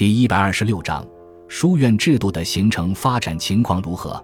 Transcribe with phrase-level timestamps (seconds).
[0.00, 1.06] 第一百二十六章，
[1.46, 4.18] 书院制度的形成发展情况如何？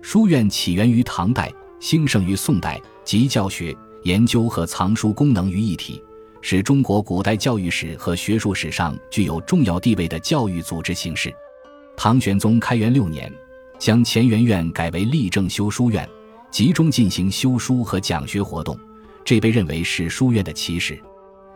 [0.00, 6.00] 书院起源于唐代，兴盛于宋代，集教学、研究和藏书功能于一体，
[6.40, 11.34] 是中国古代教育史和学术史上具有重要地位的教育组织形式。
[11.96, 13.28] 唐玄宗开元六年，
[13.76, 16.08] 将乾元院改为立正修书院，
[16.52, 18.78] 集中进行修书和讲学活动，
[19.24, 20.96] 这被认为是书院的起始。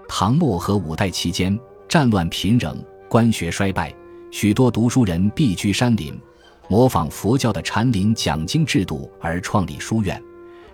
[0.09, 1.57] 唐末和五代期间，
[1.89, 2.77] 战乱频仍，
[3.13, 3.95] 官学衰败，
[4.31, 6.19] 许多读书人避居山林。
[6.67, 10.19] 模仿佛教的禅林讲经制度而创立书院，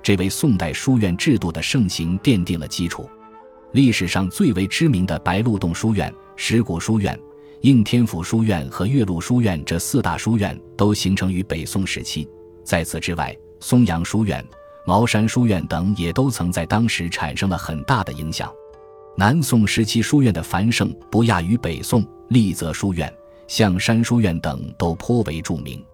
[0.05, 3.11] 这为宋代书院制度的盛行奠定了基础。
[3.73, 7.19] 历史上最为知名的白鹿洞书院、石鼓书院、
[7.63, 12.29] 应天府书院和岳麓书院这四大书院都形成于北宋时期。
[12.63, 14.47] 在此之外，松阳书院、
[14.87, 18.49] 茅山书院等也都曾在当时产生了很大的影响。
[19.19, 23.13] 南宋时期书院的繁盛不亚于北宋，丽泽书院。
[23.49, 25.85] 象山书院等都颇为著名。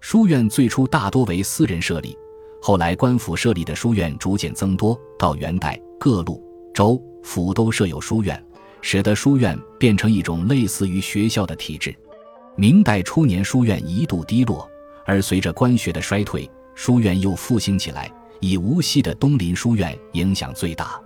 [0.00, 2.16] 书院最初大多为私人设立，
[2.62, 4.98] 后来官府设立的书院逐渐增多。
[5.18, 6.42] 到元代，各路
[6.72, 8.42] 州府都设有书院，
[8.80, 11.94] 使得书院变成一种类似于学校的体制。
[12.56, 14.66] 明代初年，书院一度低落，
[15.04, 18.10] 而随着官学的衰退，书院又复兴起来。
[18.40, 20.98] 以无锡的东林书院影响最大。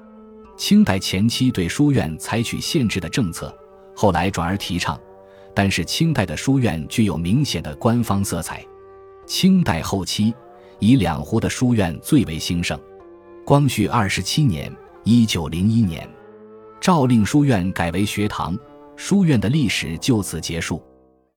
[0.57, 3.55] 清代前期对书院采取限制的政策，
[3.95, 4.99] 后来转而提倡。
[5.55, 8.65] 但是清代的书院具有明显的官方色彩。
[9.27, 10.35] 清代后期，
[10.79, 12.79] 以两湖的书院最为兴盛。
[13.45, 14.71] 光绪二十七年
[15.03, 16.09] （一九零一年），
[16.81, 18.59] 诏令书院改为学堂，
[18.97, 20.83] 书院的历史就此结束。